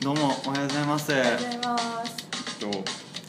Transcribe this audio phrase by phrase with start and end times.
[0.00, 1.10] どうもおはようございます。
[1.12, 2.14] えおはようございます。
[2.14, 2.70] っと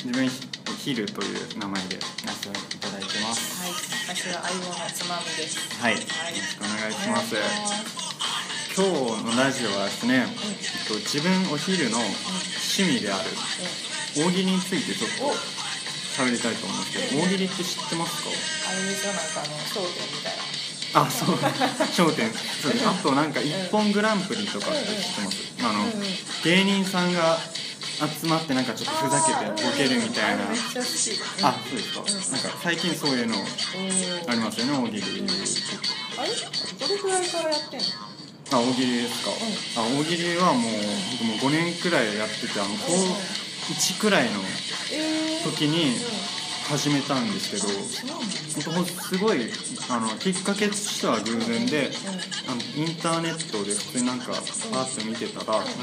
[0.05, 0.29] 自分
[0.77, 3.57] ヒルという名前でやらせていただいてます。
[3.57, 3.73] はい、
[4.13, 5.57] 私は相棒のつまみです。
[5.81, 7.33] はい、よはいろしくお願いします。
[8.77, 10.29] 今日のラジオはですね、えっ
[10.85, 13.33] と自分お昼の趣味である
[14.13, 15.41] 大喜利についてちょっお、と
[16.21, 18.29] 喋りたいと思うんですけど、大喜利って知ってますか？
[18.29, 20.45] あれでしょなんかあの焦点みたいな。
[20.93, 22.31] あ、そう、焦点。
[22.31, 25.53] そうあとなんか一本グランプリとかって知ってます？
[25.61, 25.85] あの
[26.43, 27.37] 芸人さんが
[27.99, 30.43] 集まってなんかちょっとふざけてボケるみたいな。
[30.45, 31.19] あそうです
[31.93, 32.01] か。
[32.01, 35.01] なんか最近そういうのありますよね、大喜利。
[35.01, 36.29] あれ？
[36.79, 37.85] どれくらいからやってんの？
[38.51, 39.31] あ、大喜利ですか。
[39.81, 40.73] あ、大喜利はもう
[41.21, 42.93] 僕も5年くらいやってて、あの高
[43.69, 44.39] 1くらいの
[44.91, 45.43] えー。
[45.43, 45.93] 時に
[46.69, 47.73] 始めたんですけど、そ
[48.05, 48.85] うなんだ。
[48.85, 49.49] 本当すごい
[49.89, 51.89] あのきっかけとしては偶然で、
[52.47, 55.73] あのインターネットで普通になんかパーッと見てたら、なんか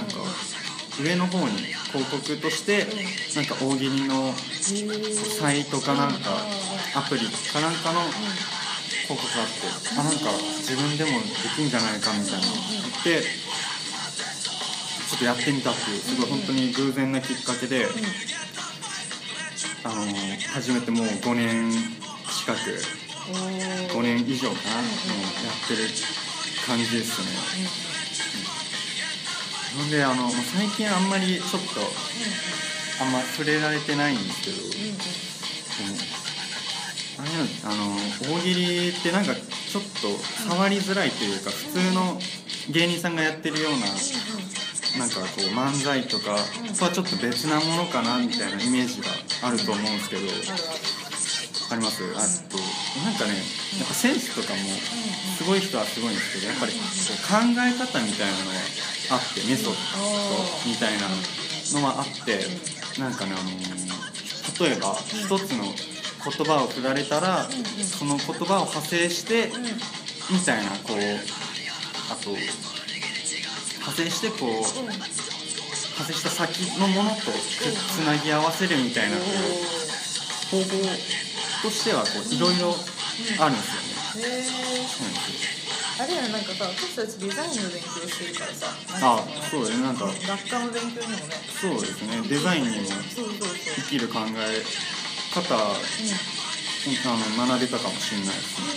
[1.03, 1.59] 上の方に
[1.91, 2.87] 広告として
[3.34, 4.33] なんか大喜利の
[5.41, 6.31] サイトかなんか
[6.95, 8.00] アプリかなんかの
[9.09, 9.67] 広告があって
[9.98, 10.31] あなんか
[10.62, 12.47] 自分でもできんじゃないかみたいな。
[12.47, 13.27] 言って
[15.06, 17.89] ちょっとやってみたっていうすごい本当に偶然なきっかけで、あ
[20.00, 20.06] の
[20.52, 22.58] 始めてもう5年近く
[23.28, 25.88] おー5年以上かな、もうやってる
[26.66, 27.28] 感じですね、
[29.80, 31.80] なんであの最近あんまりちょっと
[33.03, 35.98] あんま触れられてないんですけど、でも
[37.19, 37.47] あれなん。
[37.64, 37.97] あの
[38.36, 40.16] 大喜利ってなんかちょっと
[40.48, 42.19] 触りづらいというか普通の
[42.70, 43.86] 芸人さんがやってるような
[44.98, 46.36] なんかこう漫才とか
[46.78, 49.08] とはちょっと別なものかなみたいなイメージが
[49.42, 50.23] あると思うんですけど
[51.73, 52.05] あります？
[52.15, 52.56] あと
[53.05, 53.34] なんかね
[53.78, 54.59] やっぱセンスとかも
[55.37, 56.84] すごい人はすごいんですけどやっぱりこう
[57.27, 58.56] 考え方みたいなのが
[59.11, 59.78] あってメソッド
[60.70, 62.47] みたいなのはあって
[63.01, 63.51] なんかねあの
[64.67, 67.49] 例えば一つの言葉を振られたら
[67.83, 69.50] その言葉を派生して
[70.31, 70.97] みたいなこう
[72.10, 74.62] あと派生してこう
[75.97, 80.69] 派生した先のものとつなぎ合わせるみたいなこう方法
[81.65, 82.77] としてはこういろいろ
[83.41, 83.97] あるんですよね。
[84.17, 85.57] うなんですよ
[85.97, 88.69] あれやなんかさ、私たちデザインの勉強してるからさ。
[89.01, 91.41] あそうですねなんか学科の勉強にもね。
[91.49, 92.84] そうですねデザインにも。
[92.84, 94.61] 生きる考え
[95.33, 95.73] 方うん。
[96.93, 98.69] あの学べたかもしれないですね。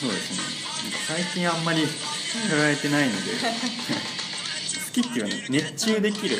[0.00, 0.58] そうですね。
[0.84, 4.27] なんか最近あんまり振られてないので好
[5.02, 6.36] きっていうのは熱中できる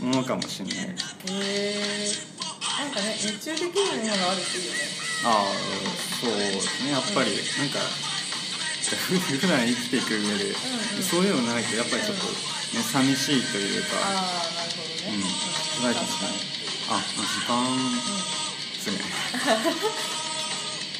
[0.00, 0.14] うんうんうんうん。
[0.14, 0.76] ものかもしれない。
[0.76, 2.32] へえ
[2.78, 4.78] なんかね熱中できるものがあるっていうよね。
[5.24, 5.54] ああ
[6.20, 6.90] そうですね。
[6.92, 7.78] やっぱりなんか
[8.92, 12.32] ふ 普段生きていく上で、うんそういうのないとやっぱりちょっと、ね、
[12.92, 15.16] 寂しいというか、ああなるほどね。
[15.16, 16.52] うん、辛いかもしれない
[16.90, 17.62] あ時間
[18.74, 18.98] ですね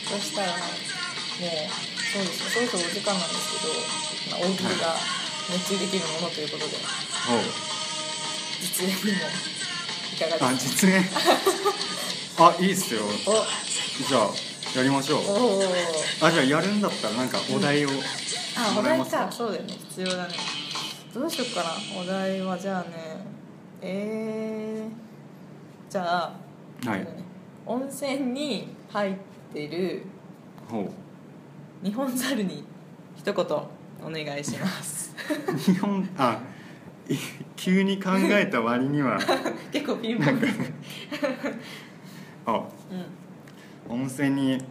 [0.08, 0.60] そしたらもう
[2.12, 3.74] そうですねそろそろお時間なんですけど、
[4.30, 4.96] まあ、大喜利が
[5.50, 6.72] 熱中できるものということで。
[7.30, 7.40] おう。
[8.60, 9.28] 実演にも
[10.14, 11.04] いかがあです実演？
[12.38, 13.02] あいいっすよ。
[14.08, 14.30] じゃあ
[14.78, 15.22] やりましょう。
[15.26, 15.62] おお
[16.22, 17.90] あじゃあやるんだったらなんかお題を
[18.56, 19.26] あもらえますか？
[19.26, 19.32] か。
[19.32, 19.74] そうだよね。
[19.90, 20.34] 必要だね。
[21.14, 21.70] どうしよっかな。
[22.00, 23.24] お題はじゃあね。
[23.82, 26.32] えー、じゃ
[26.86, 27.06] あ、はい。
[27.66, 29.14] 温泉に入っ
[29.52, 30.02] てる
[30.70, 30.90] ほ
[31.82, 32.64] 日本猿に
[33.16, 33.46] 一言
[34.04, 35.14] お願いします。
[35.48, 36.40] う日本あ
[37.08, 37.14] い
[37.56, 39.18] 急に考えた割には
[39.72, 40.40] 結構ピンポン
[42.46, 42.64] あ
[43.88, 44.00] うん。
[44.00, 44.62] 温泉に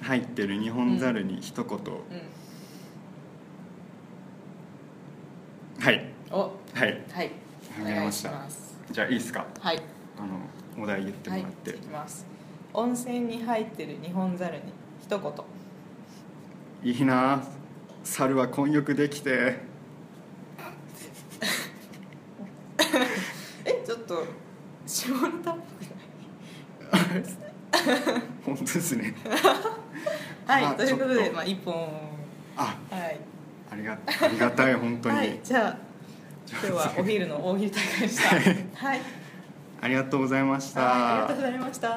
[0.00, 1.84] 入ってる日本猿に一言、うん。
[5.84, 6.04] はい。
[6.30, 6.36] お。
[6.38, 6.50] は
[6.86, 7.02] い。
[7.12, 7.30] はい。
[7.80, 8.32] わかりました。
[8.90, 9.46] じゃあいいですか？
[9.60, 9.82] はい。
[10.18, 10.22] あ
[10.78, 12.26] のお題言ってもはいらって、いきます。
[12.72, 14.62] 温泉に入ってる日本猿に
[15.02, 16.92] 一言。
[16.92, 17.42] い、いな
[18.04, 19.56] 猿は混浴できて。
[23.64, 24.24] えちょっと
[24.86, 25.88] 下ネタっぽくな
[27.20, 27.24] い
[28.44, 29.14] 本当ですね。
[30.46, 31.74] はいあということでまあ一本。
[32.56, 33.18] あはい。
[33.70, 35.78] ありがありがたい本当に、はいじゃあ
[36.46, 38.28] 今日はお昼の大喜利大会でした。
[38.36, 38.44] は い
[38.74, 39.00] はい。
[39.80, 40.82] ありがとうございました。
[40.82, 41.96] はいありがとうございました